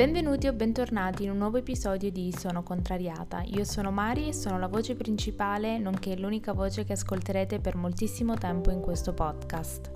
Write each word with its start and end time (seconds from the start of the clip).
Benvenuti 0.00 0.46
o 0.46 0.54
bentornati 0.54 1.24
in 1.24 1.30
un 1.30 1.36
nuovo 1.36 1.58
episodio 1.58 2.10
di 2.10 2.32
Sono 2.34 2.62
Contrariata. 2.62 3.42
Io 3.42 3.64
sono 3.64 3.90
Mari 3.90 4.28
e 4.28 4.32
sono 4.32 4.58
la 4.58 4.66
voce 4.66 4.96
principale, 4.96 5.76
nonché 5.76 6.16
l'unica 6.16 6.54
voce 6.54 6.84
che 6.84 6.94
ascolterete 6.94 7.60
per 7.60 7.76
moltissimo 7.76 8.32
tempo 8.32 8.70
in 8.70 8.80
questo 8.80 9.12
podcast. 9.12 9.92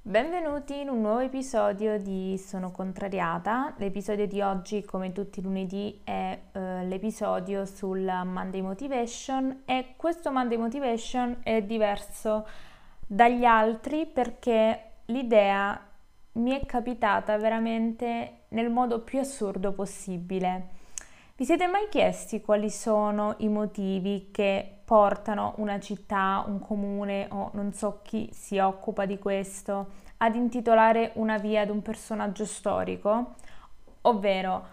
Benvenuti 0.00 0.80
in 0.80 0.88
un 0.88 1.02
nuovo 1.02 1.18
episodio 1.18 1.98
di 2.00 2.38
Sono 2.38 2.70
Contrariata. 2.70 3.74
L'episodio 3.76 4.26
di 4.26 4.40
oggi, 4.40 4.86
come 4.86 5.12
tutti 5.12 5.40
i 5.40 5.42
lunedì, 5.42 6.00
è 6.02 6.40
uh, 6.52 6.88
l'episodio 6.88 7.66
sul 7.66 8.00
Monday 8.00 8.62
Motivation 8.62 9.64
e 9.66 9.92
questo 9.98 10.32
Monday 10.32 10.56
Motivation 10.56 11.40
è 11.42 11.60
diverso 11.60 12.46
dagli 13.12 13.44
altri 13.44 14.06
perché 14.06 14.92
l'idea 15.06 15.78
mi 16.32 16.58
è 16.58 16.64
capitata 16.64 17.36
veramente 17.36 18.44
nel 18.48 18.70
modo 18.70 19.00
più 19.00 19.18
assurdo 19.18 19.72
possibile. 19.72 20.68
Vi 21.36 21.44
siete 21.44 21.66
mai 21.66 21.88
chiesti 21.90 22.40
quali 22.40 22.70
sono 22.70 23.34
i 23.38 23.48
motivi 23.48 24.30
che 24.32 24.78
portano 24.82 25.52
una 25.58 25.78
città, 25.78 26.42
un 26.46 26.58
comune 26.58 27.26
o 27.30 27.50
non 27.52 27.74
so 27.74 28.00
chi 28.02 28.30
si 28.32 28.58
occupa 28.58 29.04
di 29.04 29.18
questo 29.18 29.90
ad 30.18 30.34
intitolare 30.34 31.10
una 31.16 31.36
via 31.36 31.60
ad 31.60 31.68
un 31.68 31.82
personaggio 31.82 32.46
storico? 32.46 33.34
Ovvero, 34.02 34.66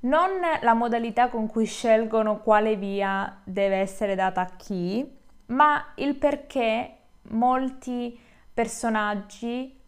non 0.00 0.30
la 0.62 0.72
modalità 0.72 1.28
con 1.28 1.48
cui 1.48 1.66
scelgono 1.66 2.38
quale 2.38 2.76
via 2.76 3.40
deve 3.44 3.76
essere 3.76 4.14
data 4.14 4.40
a 4.40 4.50
chi, 4.56 5.18
ma 5.46 5.92
il 5.96 6.14
perché 6.16 7.00
molti 7.30 8.18
personaggi 8.52 9.78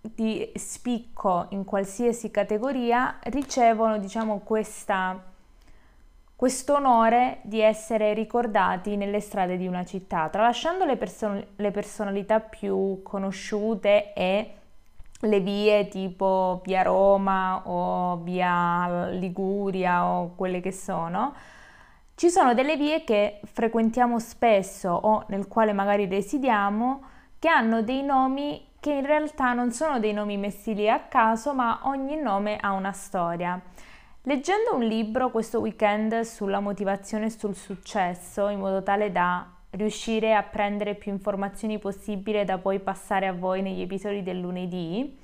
di 0.00 0.52
spicco 0.54 1.46
in 1.50 1.64
qualsiasi 1.64 2.30
categoria 2.30 3.18
ricevono, 3.22 3.98
diciamo, 3.98 4.40
questa 4.40 5.32
questo 6.36 6.74
onore 6.74 7.38
di 7.42 7.60
essere 7.60 8.12
ricordati 8.12 8.96
nelle 8.96 9.20
strade 9.20 9.56
di 9.56 9.66
una 9.66 9.84
città, 9.84 10.28
tralasciando 10.28 10.84
le, 10.84 10.96
person- 10.96 11.46
le 11.56 11.70
personalità 11.70 12.40
più 12.40 13.00
conosciute 13.02 14.12
e 14.12 14.54
le 15.20 15.40
vie 15.40 15.88
tipo 15.88 16.60
via 16.64 16.82
Roma 16.82 17.62
o 17.66 18.16
via 18.18 19.08
Liguria 19.10 20.04
o 20.04 20.34
quelle 20.34 20.60
che 20.60 20.72
sono, 20.72 21.34
ci 22.16 22.30
sono 22.30 22.54
delle 22.54 22.76
vie 22.76 23.02
che 23.02 23.40
frequentiamo 23.42 24.18
spesso 24.18 24.90
o 24.90 25.24
nel 25.28 25.48
quale 25.48 25.72
magari 25.72 26.06
residiamo 26.06 27.02
che 27.38 27.48
hanno 27.48 27.82
dei 27.82 28.02
nomi 28.02 28.72
che 28.78 28.92
in 28.92 29.06
realtà 29.06 29.52
non 29.52 29.72
sono 29.72 29.98
dei 29.98 30.12
nomi 30.12 30.36
messi 30.36 30.74
lì 30.74 30.90
a 30.90 31.00
caso, 31.00 31.54
ma 31.54 31.80
ogni 31.84 32.16
nome 32.16 32.58
ha 32.60 32.72
una 32.72 32.92
storia. 32.92 33.58
Leggendo 34.22 34.74
un 34.74 34.82
libro 34.82 35.30
questo 35.30 35.58
weekend 35.60 36.20
sulla 36.20 36.60
motivazione 36.60 37.26
e 37.26 37.30
sul 37.30 37.56
successo, 37.56 38.48
in 38.48 38.58
modo 38.58 38.82
tale 38.82 39.10
da 39.10 39.46
riuscire 39.70 40.34
a 40.34 40.42
prendere 40.42 40.94
più 40.94 41.12
informazioni 41.12 41.78
possibile 41.78 42.44
da 42.44 42.58
poi 42.58 42.78
passare 42.78 43.26
a 43.26 43.32
voi 43.32 43.62
negli 43.62 43.80
episodi 43.80 44.22
del 44.22 44.38
lunedì, 44.38 45.18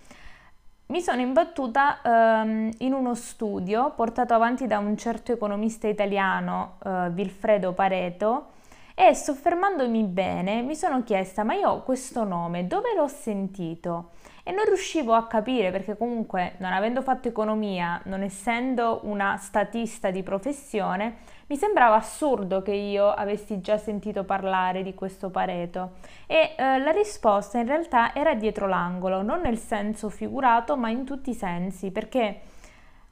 mi 0.91 1.01
sono 1.01 1.21
imbattuta 1.21 2.01
um, 2.03 2.69
in 2.79 2.93
uno 2.93 3.15
studio 3.15 3.93
portato 3.95 4.35
avanti 4.35 4.67
da 4.67 4.79
un 4.79 4.97
certo 4.97 5.31
economista 5.31 5.87
italiano, 5.87 6.79
uh, 6.83 7.11
Vilfredo 7.11 7.73
Pareto, 7.73 8.47
e 8.95 9.15
soffermandomi 9.15 10.03
bene 10.03 10.63
mi 10.63 10.75
sono 10.75 11.05
chiesta, 11.05 11.45
ma 11.45 11.55
io 11.55 11.83
questo 11.83 12.25
nome 12.25 12.67
dove 12.67 12.93
l'ho 12.97 13.07
sentito? 13.07 14.11
E 14.43 14.51
non 14.51 14.65
riuscivo 14.65 15.13
a 15.15 15.29
capire 15.29 15.71
perché 15.71 15.97
comunque 15.97 16.55
non 16.59 16.73
avendo 16.73 17.03
fatto 17.03 17.29
economia, 17.29 18.01
non 18.07 18.23
essendo 18.23 19.01
una 19.05 19.37
statista 19.37 20.11
di 20.11 20.25
professione, 20.25 21.19
mi 21.51 21.57
sembrava 21.57 21.97
assurdo 21.97 22.63
che 22.63 22.73
io 22.73 23.11
avessi 23.11 23.61
già 23.61 23.77
sentito 23.77 24.23
parlare 24.23 24.85
di 24.85 24.95
questo 24.95 25.31
Pareto 25.31 25.95
e 26.29 26.55
eh, 26.57 26.79
la 26.79 26.93
risposta 26.93 27.59
in 27.59 27.67
realtà 27.67 28.15
era 28.15 28.35
dietro 28.35 28.69
l'angolo, 28.69 29.23
non 29.23 29.41
nel 29.41 29.59
senso 29.59 30.11
figurato 30.11 30.77
ma 30.77 30.91
in 30.91 31.05
tutti 31.05 31.31
i 31.31 31.35
sensi, 31.35 31.91
perché 31.91 32.41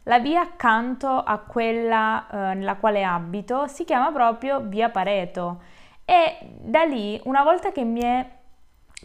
la 0.04 0.21
via 0.21 0.43
accanto 0.43 1.09
a 1.09 1.38
quella 1.38 2.28
eh, 2.31 2.54
nella 2.54 2.76
quale 2.76 3.03
abito 3.03 3.66
si 3.66 3.82
chiama 3.82 4.12
proprio 4.12 4.60
via 4.60 4.88
Pareto 4.88 5.62
e 6.05 6.38
da 6.60 6.84
lì, 6.84 7.20
una 7.25 7.43
volta 7.43 7.72
che 7.72 7.82
mi, 7.82 8.03
è, 8.03 8.25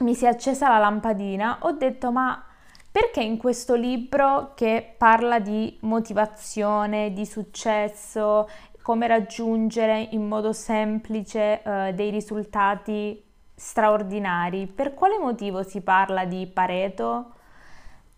mi 0.01 0.13
si 0.13 0.25
è 0.25 0.27
accesa 0.27 0.69
la 0.69 0.77
lampadina, 0.77 1.57
ho 1.61 1.71
detto 1.71 2.11
ma 2.11 2.45
perché 2.91 3.23
in 3.23 3.37
questo 3.37 3.73
libro 3.73 4.51
che 4.53 4.93
parla 4.95 5.39
di 5.39 5.75
motivazione, 5.81 7.11
di 7.11 7.25
successo 7.25 8.47
come 8.83 9.07
raggiungere 9.07 10.09
in 10.11 10.27
modo 10.27 10.51
semplice 10.51 11.63
eh, 11.63 11.93
dei 11.95 12.11
risultati 12.11 13.23
straordinari. 13.55 14.67
Per 14.67 14.93
quale 14.93 15.17
motivo 15.17 15.63
si 15.63 15.81
parla 15.81 16.25
di 16.25 16.45
Pareto? 16.45 17.31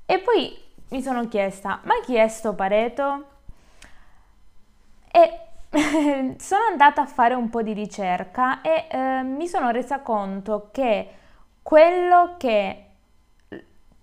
E 0.05 0.19
poi 0.19 0.53
mi 0.89 1.01
sono 1.01 1.27
chiesta, 1.27 1.79
ma 1.83 1.93
chi 2.03 2.15
è 2.15 2.27
sto 2.27 2.53
Pareto? 2.53 3.25
E 5.11 5.39
sono 6.39 6.63
andata 6.69 7.03
a 7.03 7.05
fare 7.05 7.35
un 7.35 7.49
po' 7.49 7.61
di 7.61 7.73
ricerca 7.73 8.61
e 8.61 8.87
eh, 8.89 9.21
mi 9.21 9.47
sono 9.47 9.69
resa 9.69 9.99
conto 9.99 10.69
che 10.71 11.09
quello 11.61 12.35
che 12.37 12.85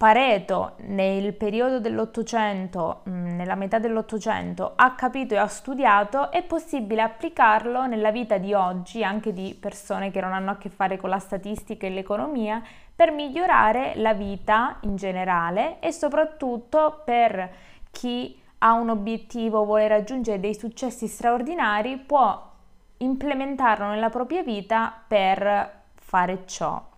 Pareto 0.03 0.73
nel 0.79 1.33
periodo 1.33 1.79
dell'Ottocento, 1.79 3.03
mm, 3.09 3.37
nella 3.37 3.55
metà 3.55 3.79
dell'Ottocento, 3.79 4.73
ha 4.75 4.97
capito 4.97 5.35
e 5.35 5.37
ha 5.37 5.47
studiato, 5.47 6.33
è 6.33 6.43
possibile 6.43 7.03
applicarlo 7.03 7.87
nella 7.87 8.11
vita 8.11 8.37
di 8.37 8.53
oggi, 8.53 9.05
anche 9.05 9.33
di 9.33 9.57
persone 9.57 10.11
che 10.11 10.21
non 10.21 10.33
hanno 10.33 10.51
a 10.51 10.57
che 10.57 10.71
fare 10.71 10.97
con 10.97 11.09
la 11.09 11.21
statistica 11.21 11.87
e 11.87 11.91
l'economia, 11.91 12.61
per 12.97 13.12
migliorare 13.12 13.93
la 13.95 14.12
vita 14.12 14.79
in 14.81 14.97
generale 14.97 15.79
e 15.79 15.93
soprattutto 15.93 17.03
per 17.05 17.49
chi 17.93 18.37
ha 18.59 18.73
un 18.73 18.91
obiettivo, 18.91 19.65
vuole 19.65 19.87
raggiungere 19.87 20.41
dei 20.41 20.57
successi 20.57 21.07
straordinari, 21.07 21.97
può 21.99 22.51
implementarlo 22.97 23.87
nella 23.87 24.11
propria 24.11 24.43
vita 24.43 24.93
per 25.07 25.83
fare 25.95 26.43
ciò. 26.47 26.91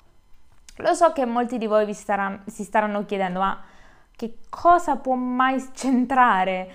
Lo 0.78 0.92
so 0.94 1.12
che 1.12 1.24
molti 1.24 1.56
di 1.58 1.66
voi 1.66 1.92
staranno, 1.94 2.40
si 2.46 2.64
staranno 2.64 3.04
chiedendo, 3.04 3.38
ma 3.38 3.62
che 4.16 4.38
cosa 4.48 4.96
può 4.96 5.14
mai 5.14 5.64
centrare 5.72 6.70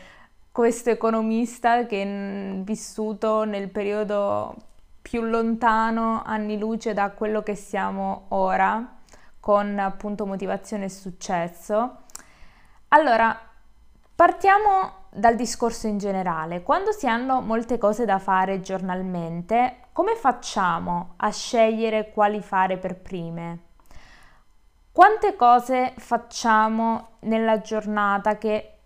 questo 0.52 0.90
economista 0.90 1.86
che 1.86 2.02
è 2.02 2.64
vissuto 2.64 3.44
nel 3.44 3.70
periodo 3.70 4.56
più 5.02 5.22
lontano, 5.22 6.22
anni 6.24 6.58
luce 6.58 6.94
da 6.94 7.12
quello 7.12 7.42
che 7.44 7.56
siamo 7.56 8.26
ora, 8.30 8.98
con 9.40 9.78
appunto 9.80 10.26
motivazione 10.26 10.86
e 10.86 10.90
successo? 10.90 12.04
Allora, 12.90 13.38
partiamo 14.16 15.08
dal 15.10 15.36
discorso 15.36 15.88
in 15.88 15.98
generale. 15.98 16.64
Quando 16.64 16.92
si 16.92 17.08
hanno 17.08 17.42
molte 17.42 17.78
cose 17.78 18.06
da 18.06 18.20
fare 18.20 18.62
giornalmente, 18.62 19.88
come 19.92 20.16
facciamo 20.16 21.14
a 21.18 21.32
scegliere 21.32 22.12
quali 22.12 22.42
fare 22.42 22.78
per 22.78 22.96
prime? 22.96 23.68
Quante 25.00 25.38
cose 25.38 25.94
facciamo 25.96 27.12
nella 27.20 27.62
giornata 27.62 28.38
che 28.38 28.80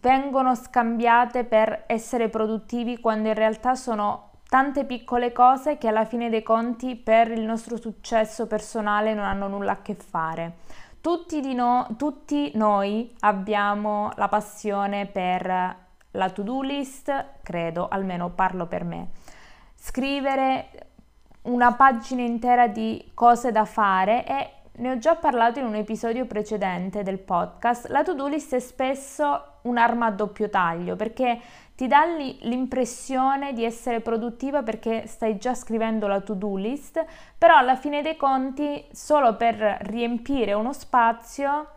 vengono 0.00 0.56
scambiate 0.56 1.44
per 1.44 1.84
essere 1.86 2.28
produttivi 2.28 2.98
quando 2.98 3.28
in 3.28 3.34
realtà 3.34 3.76
sono 3.76 4.30
tante 4.48 4.84
piccole 4.84 5.30
cose 5.30 5.78
che 5.78 5.86
alla 5.86 6.04
fine 6.04 6.28
dei 6.28 6.42
conti 6.42 6.96
per 6.96 7.30
il 7.30 7.42
nostro 7.42 7.76
successo 7.76 8.48
personale 8.48 9.14
non 9.14 9.24
hanno 9.24 9.46
nulla 9.46 9.70
a 9.70 9.80
che 9.80 9.94
fare. 9.94 10.56
Tutti, 11.00 11.54
no, 11.54 11.86
tutti 11.96 12.50
noi 12.56 13.14
abbiamo 13.20 14.10
la 14.16 14.26
passione 14.26 15.06
per 15.06 15.46
la 16.10 16.30
to-do 16.30 16.62
list, 16.62 17.26
credo, 17.44 17.86
almeno 17.86 18.30
parlo 18.30 18.66
per 18.66 18.82
me. 18.82 19.10
Scrivere 19.76 20.88
una 21.42 21.72
pagina 21.74 22.22
intera 22.22 22.66
di 22.66 23.12
cose 23.14 23.52
da 23.52 23.64
fare 23.64 24.26
e 24.26 24.50
ne 24.78 24.92
ho 24.92 24.98
già 24.98 25.16
parlato 25.16 25.58
in 25.58 25.66
un 25.66 25.74
episodio 25.74 26.24
precedente 26.26 27.02
del 27.02 27.18
podcast, 27.18 27.88
la 27.88 28.02
to-do 28.02 28.26
list 28.26 28.54
è 28.54 28.60
spesso 28.60 29.42
un'arma 29.62 30.06
a 30.06 30.10
doppio 30.10 30.48
taglio 30.48 30.94
perché 30.94 31.40
ti 31.74 31.86
dà 31.86 32.04
l'impressione 32.04 33.52
di 33.52 33.64
essere 33.64 34.00
produttiva 34.00 34.62
perché 34.62 35.06
stai 35.06 35.36
già 35.36 35.54
scrivendo 35.54 36.06
la 36.06 36.20
to-do 36.20 36.56
list, 36.56 37.04
però 37.36 37.56
alla 37.56 37.76
fine 37.76 38.02
dei 38.02 38.16
conti 38.16 38.84
solo 38.92 39.36
per 39.36 39.78
riempire 39.82 40.52
uno 40.52 40.72
spazio 40.72 41.68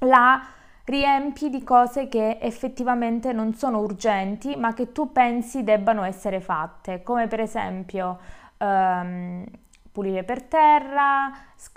la 0.00 0.42
riempi 0.84 1.50
di 1.50 1.62
cose 1.62 2.08
che 2.08 2.38
effettivamente 2.40 3.32
non 3.32 3.54
sono 3.54 3.80
urgenti 3.80 4.56
ma 4.56 4.74
che 4.74 4.92
tu 4.92 5.12
pensi 5.12 5.64
debbano 5.64 6.02
essere 6.04 6.40
fatte, 6.40 7.02
come 7.02 7.28
per 7.28 7.40
esempio 7.40 8.18
um, 8.58 9.44
pulire 9.92 10.22
per 10.24 10.42
terra, 10.42 11.30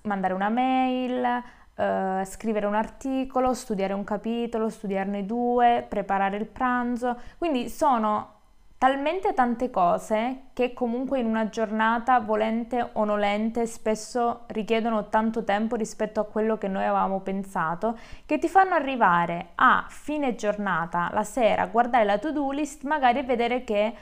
mandare 0.04 0.34
una 0.34 0.50
mail, 0.50 1.44
Uh, 1.76 2.24
scrivere 2.26 2.68
un 2.68 2.76
articolo, 2.76 3.56
studiare 3.56 3.94
un 3.94 4.04
capitolo, 4.04 4.70
studiarne 4.70 5.26
due, 5.26 5.84
preparare 5.90 6.38
il 6.38 6.46
pranzo. 6.46 7.20
Quindi 7.40 7.68
sono 7.68 8.34
talmente 8.78 9.34
tante 9.34 9.72
cose 9.72 10.50
che 10.54 10.74
comunque 10.74 11.20
in 11.20 11.26
una 11.26 11.50
giornata, 11.50 12.20
volente 12.20 12.90
o 12.94 13.06
nolente, 13.06 13.66
spesso 13.66 14.42
richiedono 14.48 15.08
tanto 15.08 15.44
tempo 15.44 15.76
rispetto 15.76 16.20
a 16.20 16.26
quello 16.26 16.60
che 16.60 16.68
noi 16.68 16.84
avevamo 16.84 17.22
pensato, 17.22 17.98
che 18.28 18.38
ti 18.38 18.48
fanno 18.48 18.76
arrivare 18.76 19.52
a 19.56 19.86
fine 19.88 20.36
giornata, 20.36 21.10
la 21.12 21.24
sera, 21.24 21.66
guardare 21.66 22.04
la 22.04 22.20
to-do 22.20 22.52
list, 22.52 22.84
magari 22.84 23.24
vedere 23.24 23.64
che 23.64 23.96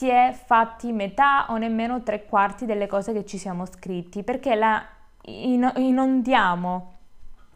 si 0.00 0.08
è 0.08 0.32
fatti 0.32 0.92
metà 0.92 1.44
o 1.50 1.58
nemmeno 1.58 2.02
tre 2.02 2.24
quarti 2.24 2.64
delle 2.64 2.86
cose 2.86 3.12
che 3.12 3.26
ci 3.26 3.36
siamo 3.36 3.66
scritti, 3.66 4.22
perché 4.22 4.54
la 4.54 4.82
inondiamo 5.26 6.92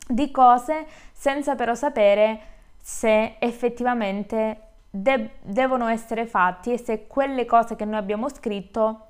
di 0.06 0.31
cose 0.31 0.87
senza 1.11 1.55
però 1.55 1.73
sapere 1.75 2.41
se 2.82 3.37
effettivamente 3.38 4.61
de- 4.91 5.37
devono 5.41 5.87
essere 5.87 6.26
fatti 6.26 6.75
e 6.75 6.79
se 6.79 7.06
quelle 7.06 7.46
cose 7.46 7.76
che 7.76 7.87
noi 7.87 7.96
abbiamo 7.96 8.29
scritto 8.29 9.06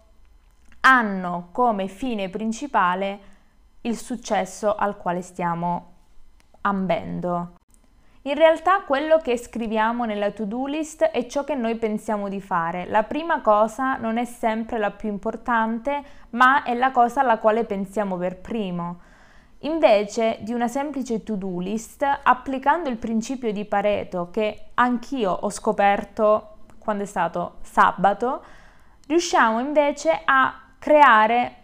hanno 0.82 1.48
come 1.50 1.88
fine 1.88 2.28
principale 2.28 3.18
il 3.80 3.96
successo 3.96 4.76
al 4.76 4.96
quale 4.96 5.22
stiamo 5.22 5.92
ambendo. 6.60 7.54
In 8.26 8.36
realtà 8.36 8.80
quello 8.86 9.18
che 9.18 9.36
scriviamo 9.36 10.06
nella 10.06 10.30
to-do 10.30 10.64
list 10.64 11.04
è 11.04 11.26
ciò 11.26 11.44
che 11.44 11.54
noi 11.54 11.76
pensiamo 11.76 12.30
di 12.30 12.40
fare. 12.40 12.86
La 12.86 13.02
prima 13.02 13.42
cosa 13.42 13.96
non 13.96 14.16
è 14.16 14.24
sempre 14.24 14.78
la 14.78 14.90
più 14.90 15.10
importante, 15.10 16.02
ma 16.30 16.62
è 16.62 16.72
la 16.72 16.90
cosa 16.90 17.20
alla 17.20 17.36
quale 17.36 17.64
pensiamo 17.64 18.16
per 18.16 18.38
primo. 18.38 19.00
Invece 19.58 20.38
di 20.40 20.54
una 20.54 20.68
semplice 20.68 21.22
to-do 21.22 21.58
list, 21.58 22.02
applicando 22.22 22.88
il 22.88 22.96
principio 22.96 23.52
di 23.52 23.66
Pareto 23.66 24.30
che 24.30 24.68
anch'io 24.72 25.30
ho 25.30 25.50
scoperto 25.50 26.56
quando 26.78 27.02
è 27.02 27.06
stato 27.06 27.56
sabato, 27.60 28.42
riusciamo 29.06 29.60
invece 29.60 30.22
a 30.24 30.62
creare 30.78 31.56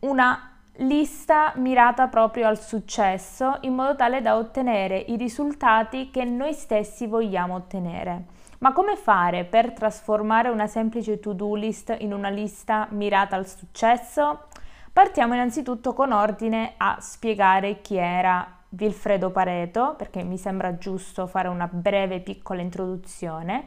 una 0.00 0.53
lista 0.78 1.52
mirata 1.56 2.08
proprio 2.08 2.48
al 2.48 2.58
successo 2.58 3.58
in 3.60 3.74
modo 3.74 3.94
tale 3.94 4.20
da 4.20 4.36
ottenere 4.36 4.96
i 4.98 5.16
risultati 5.16 6.10
che 6.10 6.24
noi 6.24 6.52
stessi 6.52 7.06
vogliamo 7.06 7.54
ottenere. 7.54 8.24
Ma 8.58 8.72
come 8.72 8.96
fare 8.96 9.44
per 9.44 9.72
trasformare 9.72 10.48
una 10.48 10.66
semplice 10.66 11.20
to-do 11.20 11.54
list 11.54 11.94
in 12.00 12.12
una 12.12 12.30
lista 12.30 12.88
mirata 12.90 13.36
al 13.36 13.46
successo? 13.46 14.46
Partiamo 14.92 15.34
innanzitutto 15.34 15.92
con 15.92 16.12
ordine 16.12 16.74
a 16.76 16.96
spiegare 17.00 17.80
chi 17.80 17.96
era 17.96 18.46
Vilfredo 18.70 19.30
Pareto, 19.30 19.94
perché 19.96 20.22
mi 20.22 20.38
sembra 20.38 20.78
giusto 20.78 21.26
fare 21.26 21.48
una 21.48 21.68
breve 21.70 22.20
piccola 22.20 22.62
introduzione. 22.62 23.66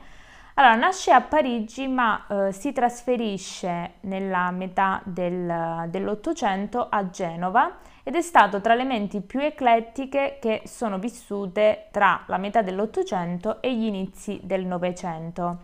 Allora, 0.59 0.73
nasce 0.73 1.11
a 1.11 1.21
Parigi 1.21 1.87
ma 1.87 2.25
eh, 2.27 2.51
si 2.51 2.71
trasferisce 2.71 3.97
nella 4.01 4.49
metà 4.49 5.01
del, 5.03 5.85
dell'Ottocento 5.89 6.87
a 6.89 7.11
Genova 7.11 7.77
ed 8.01 8.15
è 8.15 8.21
stato 8.21 8.59
tra 8.59 8.73
le 8.73 8.83
menti 8.83 9.21
più 9.21 9.39
eclettiche 9.39 10.39
che 10.41 10.63
sono 10.65 10.97
vissute 10.97 11.89
tra 11.91 12.23
la 12.25 12.37
metà 12.37 12.63
dell'Ottocento 12.63 13.61
e 13.61 13.75
gli 13.75 13.83
inizi 13.83 14.39
del 14.41 14.65
Novecento. 14.65 15.57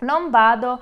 Non 0.00 0.30
vado 0.30 0.80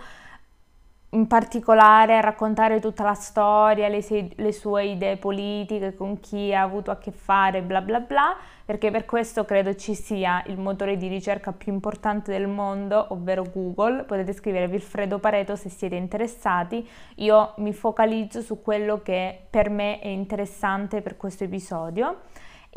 in 1.14 1.26
particolare 1.26 2.16
a 2.16 2.20
raccontare 2.20 2.80
tutta 2.80 3.02
la 3.02 3.12
storia, 3.14 3.88
le, 3.88 4.00
se- 4.00 4.30
le, 4.34 4.52
sue 4.52 4.86
idee 4.86 5.18
politiche, 5.18 5.94
con 5.94 6.20
chi 6.20 6.54
ha 6.54 6.62
avuto 6.62 6.90
a 6.90 6.96
che 6.96 7.10
fare, 7.10 7.60
bla 7.60 7.82
bla 7.82 8.00
bla, 8.00 8.34
perché 8.64 8.90
per 8.90 9.04
questo 9.04 9.44
credo 9.44 9.74
ci 9.74 9.94
sia 9.94 10.42
il 10.46 10.58
motore 10.58 10.96
di 10.96 11.08
ricerca 11.08 11.52
più 11.52 11.70
importante 11.70 12.32
del 12.32 12.48
mondo, 12.48 13.08
ovvero 13.10 13.44
Google. 13.52 14.04
Potete 14.04 14.32
scrivere 14.32 14.68
Vilfredo 14.68 15.18
Pareto 15.18 15.54
se 15.54 15.68
siete 15.68 15.96
interessati. 15.96 16.88
Io 17.16 17.52
mi 17.58 17.74
focalizzo 17.74 18.40
su 18.40 18.62
quello 18.62 19.02
che 19.02 19.46
per 19.50 19.68
me 19.68 19.98
è 19.98 20.08
interessante 20.08 21.02
per 21.02 21.18
questo 21.18 21.44
episodio. 21.44 22.20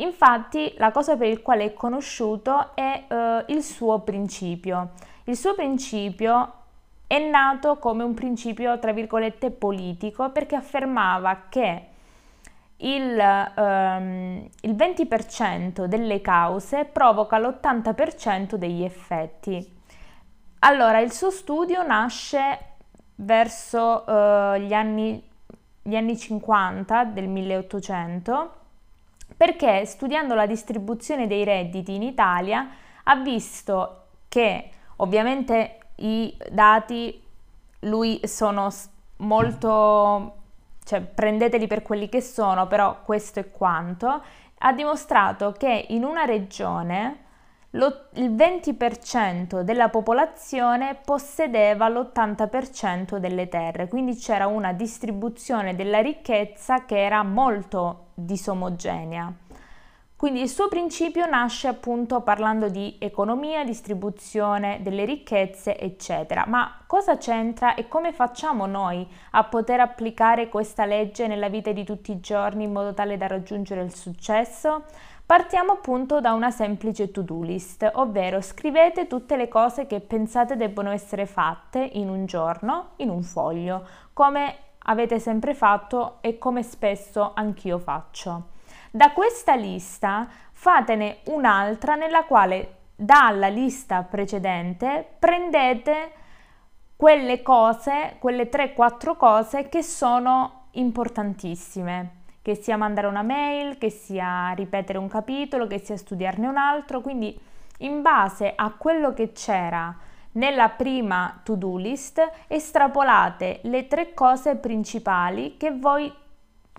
Infatti, 0.00 0.74
la 0.76 0.90
cosa 0.90 1.16
per 1.16 1.28
il 1.28 1.40
quale 1.40 1.64
è 1.64 1.72
conosciuto 1.72 2.74
è 2.74 3.04
uh, 3.08 3.50
il 3.50 3.62
suo 3.62 4.00
principio. 4.00 4.90
Il 5.24 5.36
suo 5.36 5.54
principio 5.54 6.64
è 7.06 7.18
nato 7.18 7.78
come 7.78 8.02
un 8.02 8.14
principio, 8.14 8.78
tra 8.78 8.92
virgolette, 8.92 9.50
politico 9.50 10.30
perché 10.30 10.56
affermava 10.56 11.44
che 11.48 11.86
il, 12.78 13.52
um, 13.56 14.48
il 14.60 14.74
20% 14.74 15.84
delle 15.84 16.20
cause 16.20 16.84
provoca 16.84 17.38
l'80% 17.38 18.56
degli 18.56 18.82
effetti. 18.82 19.74
Allora, 20.60 20.98
il 20.98 21.12
suo 21.12 21.30
studio 21.30 21.86
nasce 21.86 22.58
verso 23.16 24.04
uh, 24.06 24.56
gli, 24.56 24.72
anni, 24.72 25.22
gli 25.80 25.94
anni 25.94 26.18
50 26.18 27.04
del 27.04 27.28
1800 27.28 28.54
perché 29.36 29.84
studiando 29.86 30.34
la 30.34 30.46
distribuzione 30.46 31.26
dei 31.26 31.44
redditi 31.44 31.94
in 31.94 32.02
Italia 32.02 32.68
ha 33.04 33.16
visto 33.16 34.06
che 34.28 34.70
ovviamente 34.96 35.78
i 35.96 36.36
dati 36.50 37.22
lui 37.80 38.20
sono 38.24 38.68
molto 39.18 40.34
cioè 40.86 41.00
prendeteli 41.00 41.66
per 41.66 41.82
quelli 41.82 42.08
che 42.08 42.20
sono, 42.20 42.68
però 42.68 43.02
questo 43.02 43.40
è 43.40 43.50
quanto, 43.50 44.22
ha 44.58 44.72
dimostrato 44.72 45.50
che 45.50 45.86
in 45.88 46.04
una 46.04 46.24
regione 46.24 47.24
lo, 47.70 48.06
il 48.14 48.30
20% 48.32 49.62
della 49.62 49.88
popolazione 49.88 50.96
possedeva 51.04 51.88
l'80% 51.88 53.16
delle 53.16 53.48
terre, 53.48 53.88
quindi 53.88 54.14
c'era 54.14 54.46
una 54.46 54.72
distribuzione 54.72 55.74
della 55.74 56.00
ricchezza 56.00 56.84
che 56.84 57.04
era 57.04 57.24
molto 57.24 58.06
disomogenea. 58.14 59.32
Quindi 60.16 60.40
il 60.40 60.48
suo 60.48 60.68
principio 60.68 61.26
nasce 61.26 61.68
appunto 61.68 62.22
parlando 62.22 62.70
di 62.70 62.96
economia, 62.98 63.64
distribuzione 63.64 64.78
delle 64.80 65.04
ricchezze, 65.04 65.78
eccetera. 65.78 66.46
Ma 66.46 66.84
cosa 66.86 67.18
c'entra 67.18 67.74
e 67.74 67.86
come 67.86 68.14
facciamo 68.14 68.64
noi 68.64 69.06
a 69.32 69.44
poter 69.44 69.80
applicare 69.80 70.48
questa 70.48 70.86
legge 70.86 71.26
nella 71.26 71.50
vita 71.50 71.70
di 71.70 71.84
tutti 71.84 72.12
i 72.12 72.20
giorni 72.20 72.64
in 72.64 72.72
modo 72.72 72.94
tale 72.94 73.18
da 73.18 73.26
raggiungere 73.26 73.82
il 73.82 73.94
successo? 73.94 74.84
Partiamo 75.26 75.72
appunto 75.72 76.22
da 76.22 76.32
una 76.32 76.50
semplice 76.50 77.10
to-do 77.10 77.42
list, 77.42 77.86
ovvero 77.96 78.40
scrivete 78.40 79.06
tutte 79.06 79.36
le 79.36 79.48
cose 79.48 79.86
che 79.86 80.00
pensate 80.00 80.56
debbono 80.56 80.92
essere 80.92 81.26
fatte 81.26 81.90
in 81.92 82.08
un 82.08 82.24
giorno 82.24 82.92
in 82.96 83.10
un 83.10 83.22
foglio, 83.22 83.86
come 84.14 84.56
avete 84.78 85.18
sempre 85.18 85.52
fatto 85.52 86.18
e 86.22 86.38
come 86.38 86.62
spesso 86.62 87.32
anch'io 87.34 87.76
faccio. 87.78 88.54
Da 88.96 89.12
questa 89.12 89.54
lista 89.54 90.26
fatene 90.52 91.18
un'altra 91.24 91.96
nella 91.96 92.24
quale 92.24 92.76
dalla 92.96 93.48
lista 93.48 94.02
precedente 94.04 95.06
prendete 95.18 96.12
quelle 96.96 97.42
cose, 97.42 98.16
quelle 98.18 98.48
3-4 98.48 99.14
cose 99.18 99.68
che 99.68 99.82
sono 99.82 100.68
importantissime, 100.70 102.22
che 102.40 102.54
sia 102.54 102.78
mandare 102.78 103.06
una 103.06 103.20
mail, 103.20 103.76
che 103.76 103.90
sia 103.90 104.52
ripetere 104.52 104.96
un 104.96 105.08
capitolo, 105.08 105.66
che 105.66 105.80
sia 105.80 105.98
studiarne 105.98 106.46
un 106.46 106.56
altro, 106.56 107.02
quindi 107.02 107.38
in 107.80 108.00
base 108.00 108.50
a 108.56 108.72
quello 108.78 109.12
che 109.12 109.32
c'era 109.32 109.94
nella 110.32 110.70
prima 110.70 111.38
to-do 111.42 111.76
list 111.76 112.26
estrapolate 112.46 113.60
le 113.64 113.88
tre 113.88 114.14
cose 114.14 114.56
principali 114.56 115.58
che 115.58 115.70
voi 115.72 116.10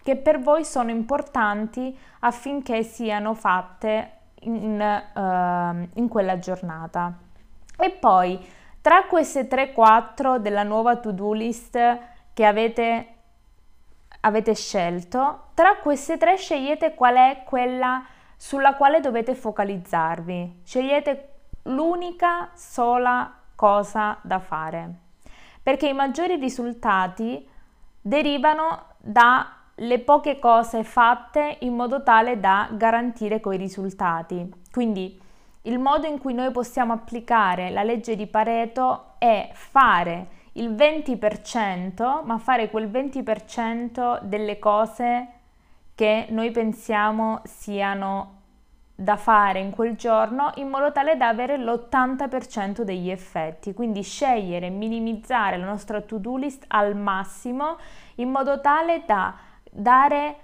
che 0.07 0.15
per 0.15 0.39
voi 0.39 0.63
sono 0.63 0.89
importanti 0.89 1.93
affinché 2.21 2.81
siano 2.83 3.33
fatte 3.33 4.11
in, 4.43 4.79
uh, 4.79 5.99
in 5.99 6.07
quella 6.07 6.39
giornata. 6.39 7.13
E 7.77 7.89
poi 7.89 8.39
tra 8.79 9.03
queste 9.03 9.49
3-4 9.49 10.37
della 10.37 10.63
nuova 10.63 10.95
to-do 10.95 11.33
list 11.33 11.77
che 12.31 12.45
avete, 12.45 13.15
avete 14.21 14.55
scelto, 14.55 15.49
tra 15.53 15.75
queste 15.75 16.15
tre 16.15 16.37
scegliete 16.37 16.93
qual 16.93 17.15
è 17.15 17.43
quella 17.43 18.05
sulla 18.37 18.75
quale 18.75 19.01
dovete 19.01 19.35
focalizzarvi. 19.35 20.61
Scegliete 20.63 21.33
l'unica 21.63 22.51
sola 22.53 23.39
cosa 23.55 24.19
da 24.21 24.39
fare, 24.39 24.89
perché 25.61 25.89
i 25.89 25.93
maggiori 25.93 26.37
risultati 26.37 27.45
derivano 27.99 28.85
da 28.99 29.56
le 29.79 29.99
poche 29.99 30.39
cose 30.39 30.83
fatte 30.83 31.57
in 31.59 31.75
modo 31.75 32.01
tale 32.01 32.39
da 32.39 32.69
garantire 32.71 33.39
quei 33.39 33.57
risultati. 33.57 34.49
Quindi 34.71 35.21
il 35.63 35.79
modo 35.79 36.07
in 36.07 36.17
cui 36.17 36.33
noi 36.33 36.51
possiamo 36.51 36.93
applicare 36.93 37.69
la 37.69 37.83
legge 37.83 38.15
di 38.15 38.25
Pareto 38.25 39.15
è 39.17 39.49
fare 39.53 40.35
il 40.53 40.71
20%, 40.71 42.23
ma 42.23 42.37
fare 42.39 42.69
quel 42.69 42.89
20% 42.89 44.23
delle 44.23 44.57
cose 44.57 45.27
che 45.93 46.27
noi 46.29 46.51
pensiamo 46.51 47.41
siano 47.43 48.35
da 48.95 49.15
fare 49.15 49.59
in 49.59 49.69
quel 49.69 49.95
giorno 49.95 50.51
in 50.55 50.69
modo 50.69 50.91
tale 50.91 51.17
da 51.17 51.27
avere 51.27 51.59
l'80% 51.59 52.81
degli 52.81 53.11
effetti. 53.11 53.73
Quindi 53.73 54.01
scegliere, 54.01 54.69
minimizzare 54.69 55.57
la 55.57 55.65
nostra 55.65 56.01
to-do 56.01 56.35
list 56.37 56.65
al 56.69 56.95
massimo 56.95 57.77
in 58.15 58.31
modo 58.31 58.59
tale 58.59 59.03
da 59.05 59.35
dare 59.77 60.35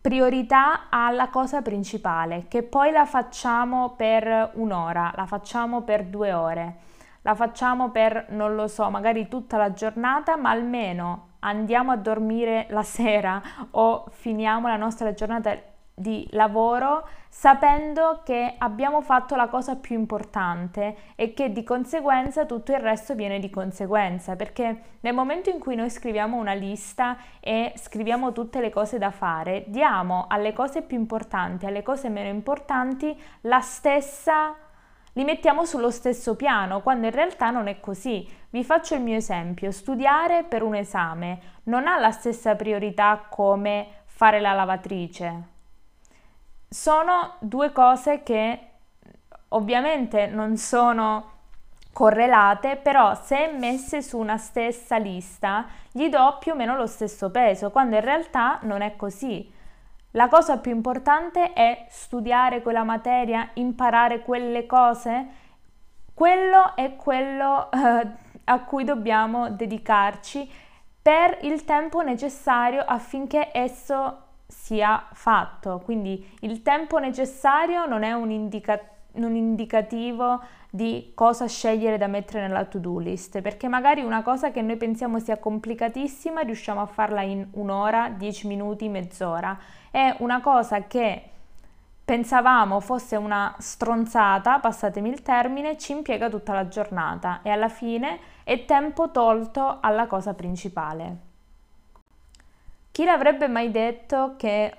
priorità 0.00 0.88
alla 0.90 1.28
cosa 1.28 1.62
principale, 1.62 2.46
che 2.48 2.62
poi 2.62 2.90
la 2.90 3.06
facciamo 3.06 3.94
per 3.96 4.50
un'ora, 4.54 5.12
la 5.14 5.26
facciamo 5.26 5.82
per 5.82 6.04
due 6.04 6.32
ore, 6.32 6.76
la 7.22 7.34
facciamo 7.34 7.90
per, 7.90 8.26
non 8.30 8.54
lo 8.54 8.66
so, 8.68 8.90
magari 8.90 9.28
tutta 9.28 9.56
la 9.56 9.72
giornata, 9.72 10.36
ma 10.36 10.50
almeno 10.50 11.28
andiamo 11.40 11.92
a 11.92 11.96
dormire 11.96 12.66
la 12.70 12.82
sera 12.84 13.40
o 13.70 14.06
finiamo 14.10 14.68
la 14.68 14.76
nostra 14.76 15.12
giornata 15.14 15.56
di 15.94 16.26
lavoro 16.32 17.06
sapendo 17.28 18.22
che 18.24 18.56
abbiamo 18.58 19.00
fatto 19.00 19.36
la 19.36 19.46
cosa 19.46 19.76
più 19.76 19.96
importante 19.96 20.96
e 21.14 21.32
che 21.34 21.52
di 21.52 21.62
conseguenza 21.62 22.46
tutto 22.46 22.72
il 22.72 22.80
resto 22.80 23.14
viene 23.14 23.38
di 23.38 23.48
conseguenza 23.48 24.34
perché 24.34 24.80
nel 25.00 25.14
momento 25.14 25.50
in 25.50 25.60
cui 25.60 25.76
noi 25.76 25.90
scriviamo 25.90 26.36
una 26.36 26.52
lista 26.52 27.16
e 27.38 27.72
scriviamo 27.76 28.32
tutte 28.32 28.60
le 28.60 28.70
cose 28.70 28.98
da 28.98 29.12
fare 29.12 29.64
diamo 29.68 30.26
alle 30.28 30.52
cose 30.52 30.82
più 30.82 30.98
importanti 30.98 31.66
alle 31.66 31.82
cose 31.82 32.08
meno 32.08 32.28
importanti 32.28 33.16
la 33.42 33.60
stessa 33.60 34.56
li 35.16 35.22
mettiamo 35.22 35.64
sullo 35.64 35.92
stesso 35.92 36.34
piano, 36.34 36.82
quando 36.82 37.06
in 37.06 37.12
realtà 37.12 37.50
non 37.50 37.68
è 37.68 37.78
così. 37.78 38.28
Vi 38.50 38.64
faccio 38.64 38.96
il 38.96 39.00
mio 39.00 39.14
esempio, 39.14 39.70
studiare 39.70 40.42
per 40.42 40.64
un 40.64 40.74
esame 40.74 41.38
non 41.64 41.86
ha 41.86 42.00
la 42.00 42.10
stessa 42.10 42.56
priorità 42.56 43.26
come 43.30 44.02
fare 44.06 44.40
la 44.40 44.54
lavatrice. 44.54 45.53
Sono 46.74 47.34
due 47.38 47.70
cose 47.70 48.24
che 48.24 48.70
ovviamente 49.50 50.26
non 50.26 50.56
sono 50.56 51.30
correlate, 51.92 52.74
però 52.74 53.14
se 53.14 53.52
messe 53.56 54.02
su 54.02 54.18
una 54.18 54.38
stessa 54.38 54.96
lista 54.96 55.66
gli 55.92 56.08
do 56.08 56.36
più 56.40 56.50
o 56.50 56.56
meno 56.56 56.74
lo 56.74 56.88
stesso 56.88 57.30
peso, 57.30 57.70
quando 57.70 57.94
in 57.94 58.02
realtà 58.02 58.58
non 58.62 58.80
è 58.80 58.96
così. 58.96 59.48
La 60.10 60.26
cosa 60.26 60.58
più 60.58 60.72
importante 60.72 61.52
è 61.52 61.86
studiare 61.90 62.60
quella 62.60 62.82
materia, 62.82 63.50
imparare 63.54 64.22
quelle 64.22 64.66
cose. 64.66 65.26
Quello 66.12 66.74
è 66.74 66.96
quello 66.96 67.70
eh, 67.70 68.06
a 68.42 68.60
cui 68.64 68.82
dobbiamo 68.82 69.48
dedicarci 69.48 70.50
per 71.00 71.38
il 71.42 71.64
tempo 71.64 72.02
necessario 72.02 72.82
affinché 72.84 73.50
esso 73.52 74.23
sia 74.54 75.08
fatto. 75.12 75.82
Quindi 75.84 76.26
il 76.40 76.62
tempo 76.62 76.98
necessario 76.98 77.86
non 77.86 78.02
è 78.02 78.12
un, 78.12 78.30
indica- 78.30 78.80
un 79.14 79.34
indicativo 79.34 80.40
di 80.70 81.12
cosa 81.14 81.46
scegliere 81.46 81.98
da 81.98 82.06
mettere 82.06 82.46
nella 82.46 82.64
to-do 82.64 82.98
list, 82.98 83.40
perché 83.42 83.68
magari 83.68 84.02
una 84.02 84.22
cosa 84.22 84.50
che 84.50 84.62
noi 84.62 84.76
pensiamo 84.76 85.18
sia 85.18 85.38
complicatissima 85.38 86.40
riusciamo 86.40 86.80
a 86.80 86.86
farla 86.86 87.22
in 87.22 87.46
un'ora, 87.52 88.08
dieci 88.08 88.46
minuti, 88.46 88.88
mezz'ora 88.88 89.58
è 89.90 90.16
una 90.20 90.40
cosa 90.40 90.86
che 90.86 91.30
pensavamo 92.04 92.80
fosse 92.80 93.16
una 93.16 93.54
stronzata, 93.58 94.58
passatemi 94.58 95.08
il 95.10 95.22
termine, 95.22 95.78
ci 95.78 95.92
impiega 95.92 96.28
tutta 96.28 96.52
la 96.52 96.68
giornata 96.68 97.40
e 97.42 97.50
alla 97.50 97.68
fine 97.68 98.18
è 98.44 98.64
tempo 98.64 99.10
tolto 99.10 99.78
alla 99.80 100.06
cosa 100.06 100.34
principale. 100.34 101.32
Chi 102.94 103.04
l'avrebbe 103.04 103.48
mai 103.48 103.72
detto 103.72 104.34
che 104.36 104.72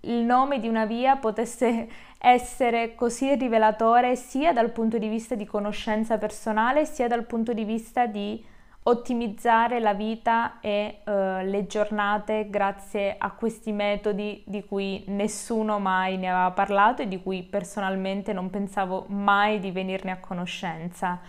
il 0.00 0.24
nome 0.24 0.58
di 0.58 0.66
una 0.66 0.84
via 0.84 1.14
potesse 1.14 1.88
essere 2.18 2.96
così 2.96 3.36
rivelatore 3.36 4.16
sia 4.16 4.52
dal 4.52 4.72
punto 4.72 4.98
di 4.98 5.06
vista 5.06 5.36
di 5.36 5.44
conoscenza 5.44 6.18
personale 6.18 6.86
sia 6.86 7.06
dal 7.06 7.26
punto 7.26 7.52
di 7.52 7.62
vista 7.62 8.06
di 8.06 8.44
ottimizzare 8.82 9.78
la 9.78 9.94
vita 9.94 10.58
e 10.58 11.02
uh, 11.04 11.44
le 11.44 11.66
giornate 11.68 12.50
grazie 12.50 13.14
a 13.16 13.30
questi 13.30 13.70
metodi 13.70 14.42
di 14.44 14.64
cui 14.64 15.04
nessuno 15.06 15.78
mai 15.78 16.16
ne 16.16 16.30
aveva 16.32 16.50
parlato 16.50 17.02
e 17.02 17.06
di 17.06 17.22
cui 17.22 17.44
personalmente 17.44 18.32
non 18.32 18.50
pensavo 18.50 19.04
mai 19.06 19.60
di 19.60 19.70
venirne 19.70 20.10
a 20.10 20.18
conoscenza. 20.18 21.20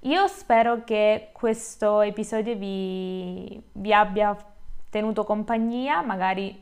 Io 0.00 0.26
spero 0.26 0.84
che 0.84 1.30
questo 1.32 2.02
episodio 2.02 2.54
vi, 2.56 3.58
vi 3.72 3.94
abbia 3.94 4.36
tenuto 4.96 5.24
compagnia, 5.24 6.00
magari 6.00 6.58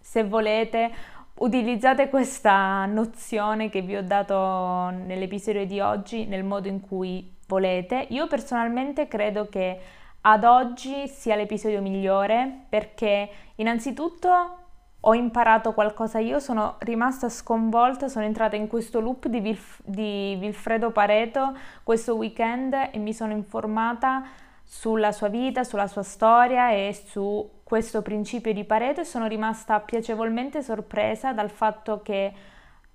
se 0.00 0.22
volete 0.22 0.92
utilizzate 1.38 2.08
questa 2.08 2.86
nozione 2.86 3.70
che 3.70 3.80
vi 3.80 3.96
ho 3.96 4.04
dato 4.04 4.90
nell'episodio 4.90 5.66
di 5.66 5.80
oggi 5.80 6.26
nel 6.26 6.44
modo 6.44 6.68
in 6.68 6.80
cui 6.80 7.34
volete. 7.48 8.06
Io 8.10 8.28
personalmente 8.28 9.08
credo 9.08 9.48
che 9.48 9.80
ad 10.20 10.44
oggi 10.44 11.08
sia 11.08 11.34
l'episodio 11.34 11.82
migliore 11.82 12.66
perché 12.68 13.28
innanzitutto 13.56 14.58
ho 15.00 15.14
imparato 15.14 15.72
qualcosa 15.72 16.20
io, 16.20 16.38
sono 16.38 16.76
rimasta 16.78 17.28
sconvolta, 17.28 18.06
sono 18.06 18.24
entrata 18.24 18.54
in 18.54 18.68
questo 18.68 19.00
loop 19.00 19.26
di, 19.26 19.40
Vilf- 19.40 19.80
di 19.84 20.36
Vilfredo 20.38 20.92
Pareto 20.92 21.52
questo 21.82 22.14
weekend 22.14 22.90
e 22.92 22.98
mi 22.98 23.12
sono 23.12 23.32
informata 23.32 24.22
sulla 24.64 25.12
sua 25.12 25.28
vita, 25.28 25.62
sulla 25.62 25.86
sua 25.86 26.02
storia 26.02 26.70
e 26.70 26.92
su 27.06 27.60
questo 27.62 28.02
principio 28.02 28.52
di 28.52 28.64
Pareto 28.64 29.02
e 29.02 29.04
sono 29.04 29.26
rimasta 29.26 29.78
piacevolmente 29.80 30.62
sorpresa 30.62 31.32
dal 31.32 31.50
fatto 31.50 32.02
che 32.02 32.32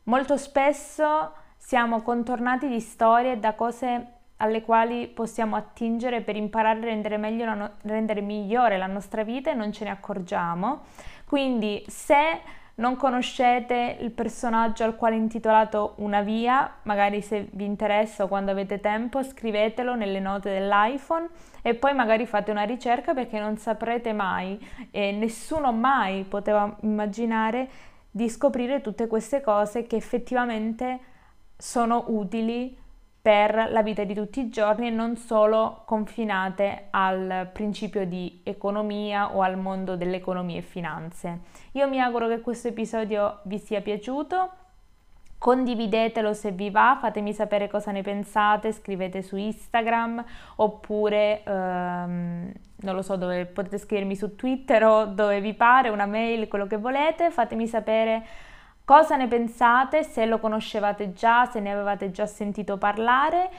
molto 0.03 0.35
spesso 0.38 1.31
siamo 1.57 2.01
contornati 2.01 2.67
di 2.67 2.79
storie 2.79 3.39
da 3.39 3.53
cose 3.53 4.13
alle 4.38 4.61
quali 4.61 5.07
possiamo 5.07 5.55
attingere 5.55 6.21
per 6.21 6.35
imparare 6.35 6.79
a 6.79 6.83
rendere, 6.83 7.17
meglio 7.17 7.71
rendere 7.83 8.21
migliore 8.21 8.77
la 8.77 8.88
nostra 8.88 9.23
vita 9.23 9.51
e 9.51 9.53
non 9.53 9.71
ce 9.71 9.83
ne 9.83 9.89
accorgiamo. 9.91 10.83
Quindi 11.25 11.83
se 11.88 12.41
non 12.79 12.95
conoscete 12.95 13.98
il 14.00 14.12
personaggio 14.12 14.83
al 14.83 14.95
quale 14.95 15.15
è 15.15 15.17
intitolato 15.17 15.93
Una 15.98 16.21
via, 16.21 16.75
magari 16.83 17.21
se 17.21 17.48
vi 17.51 17.65
interessa 17.65 18.24
o 18.24 18.27
quando 18.27 18.51
avete 18.51 18.79
tempo 18.79 19.21
scrivetelo 19.21 19.95
nelle 19.95 20.19
note 20.19 20.50
dell'iPhone 20.50 21.27
e 21.62 21.75
poi 21.75 21.93
magari 21.93 22.25
fate 22.25 22.51
una 22.51 22.63
ricerca 22.63 23.13
perché 23.13 23.39
non 23.39 23.57
saprete 23.57 24.13
mai 24.13 24.59
e 24.91 25.12
nessuno 25.12 25.71
mai 25.71 26.24
poteva 26.24 26.75
immaginare 26.81 27.69
di 28.12 28.29
scoprire 28.29 28.81
tutte 28.81 29.07
queste 29.07 29.41
cose 29.41 29.86
che 29.86 29.98
effettivamente 29.98 31.00
sono 31.57 32.05
utili 32.07 32.75
per 33.21 33.67
la 33.71 33.83
vita 33.83 34.03
di 34.05 34.13
tutti 34.13 34.39
i 34.39 34.49
giorni 34.49 34.88
e 34.88 34.91
non 34.91 35.17
solo 35.17 35.81
confinate 35.85 36.88
al 36.91 37.49
principio 37.51 38.05
di 38.05 38.41
economia 38.43 39.35
o 39.35 39.41
al 39.41 39.57
mondo 39.57 39.97
dell'economia 39.97 40.57
e 40.57 40.61
finanze. 40.61 41.39
Io 41.73 41.88
mi 41.89 41.99
auguro 41.99 42.27
che 42.27 42.39
questo 42.39 42.69
episodio 42.69 43.39
vi 43.43 43.57
sia 43.57 43.81
piaciuto. 43.81 44.51
Condividetelo 45.38 46.33
se 46.33 46.51
vi 46.51 46.69
va, 46.69 46.97
fatemi 46.99 47.33
sapere 47.33 47.69
cosa 47.69 47.91
ne 47.91 48.01
pensate, 48.01 48.73
scrivete 48.73 49.21
su 49.21 49.38
Instagram 49.38 50.23
oppure 50.57 51.43
ehm, 51.43 52.51
non 52.81 52.95
lo 52.95 53.01
so 53.01 53.15
dove 53.15 53.45
potete 53.45 53.77
scrivermi 53.77 54.15
su 54.15 54.35
Twitter 54.35 54.83
o 54.83 55.05
dove 55.05 55.39
vi 55.39 55.53
pare, 55.53 55.89
una 55.89 56.05
mail, 56.05 56.47
quello 56.47 56.67
che 56.67 56.77
volete, 56.77 57.31
fatemi 57.31 57.67
sapere 57.67 58.25
Cosa 58.89 59.15
ne 59.17 59.27
pensate? 59.27 60.01
Se 60.01 60.25
lo 60.25 60.39
conoscevate 60.39 61.13
già, 61.13 61.46
se 61.46 61.60
ne 61.60 61.72
avevate 61.72 62.10
già 62.10 62.25
sentito 62.25 62.79
parlare 62.79 63.51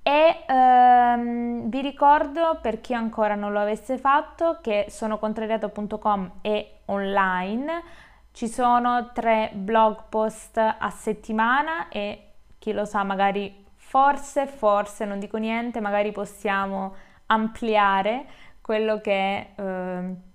e 0.00 0.44
ehm, 0.46 1.68
vi 1.68 1.80
ricordo 1.80 2.60
per 2.62 2.80
chi 2.80 2.94
ancora 2.94 3.34
non 3.34 3.50
lo 3.50 3.58
avesse 3.58 3.98
fatto 3.98 4.60
che 4.62 4.86
sonocontrariato.com 4.88 6.34
è 6.40 6.74
online, 6.84 7.82
ci 8.30 8.46
sono 8.46 9.10
tre 9.12 9.50
blog 9.54 10.04
post 10.08 10.56
a 10.56 10.90
settimana 10.90 11.88
e 11.88 12.34
chi 12.56 12.72
lo 12.72 12.84
sa 12.84 13.02
magari 13.02 13.66
forse, 13.74 14.46
forse 14.46 15.04
non 15.04 15.18
dico 15.18 15.36
niente, 15.36 15.80
magari 15.80 16.12
possiamo 16.12 16.94
ampliare 17.26 18.24
quello 18.60 19.00
che 19.00 19.52
è... 19.56 20.25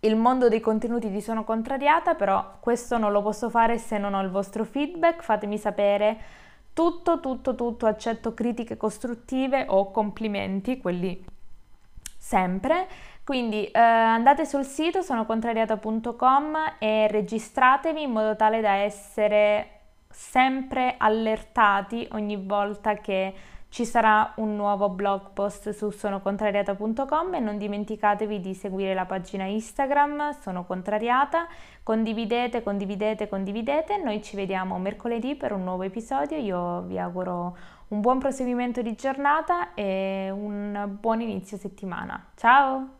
Il 0.00 0.16
mondo 0.16 0.48
dei 0.48 0.60
contenuti 0.60 1.10
di 1.10 1.20
Sono 1.20 1.44
Contrariata, 1.44 2.14
però 2.14 2.54
questo 2.58 2.96
non 2.96 3.12
lo 3.12 3.20
posso 3.20 3.50
fare 3.50 3.76
se 3.76 3.98
non 3.98 4.14
ho 4.14 4.22
il 4.22 4.30
vostro 4.30 4.64
feedback, 4.64 5.22
fatemi 5.22 5.58
sapere 5.58 6.18
tutto, 6.72 7.20
tutto, 7.20 7.54
tutto, 7.54 7.86
accetto 7.86 8.32
critiche 8.32 8.78
costruttive 8.78 9.66
o 9.68 9.90
complimenti, 9.90 10.78
quelli 10.78 11.22
sempre. 12.16 12.86
Quindi 13.24 13.66
eh, 13.66 13.78
andate 13.78 14.46
sul 14.46 14.64
sito 14.64 15.02
sonocontrariata.com 15.02 16.76
e 16.78 17.06
registratevi 17.08 18.02
in 18.02 18.10
modo 18.10 18.34
tale 18.36 18.62
da 18.62 18.76
essere 18.76 19.80
sempre 20.08 20.94
allertati 20.96 22.08
ogni 22.12 22.36
volta 22.36 22.94
che 22.94 23.34
ci 23.70 23.86
sarà 23.86 24.32
un 24.36 24.56
nuovo 24.56 24.88
blog 24.88 25.30
post 25.32 25.70
su 25.70 25.90
sonocontrariata.com 25.90 27.34
e 27.34 27.38
non 27.38 27.56
dimenticatevi 27.56 28.40
di 28.40 28.52
seguire 28.52 28.94
la 28.94 29.06
pagina 29.06 29.44
Instagram 29.44 30.38
Sono 30.40 30.64
Contrariata, 30.64 31.46
condividete, 31.82 32.62
condividete, 32.62 33.28
condividete, 33.28 33.96
noi 33.96 34.22
ci 34.22 34.34
vediamo 34.36 34.78
mercoledì 34.78 35.36
per 35.36 35.52
un 35.52 35.62
nuovo 35.62 35.84
episodio, 35.84 36.36
io 36.36 36.82
vi 36.82 36.98
auguro 36.98 37.56
un 37.88 38.00
buon 38.00 38.18
proseguimento 38.18 38.82
di 38.82 38.94
giornata 38.94 39.72
e 39.74 40.30
un 40.30 40.96
buon 41.00 41.20
inizio 41.20 41.56
settimana. 41.56 42.32
Ciao! 42.34 42.98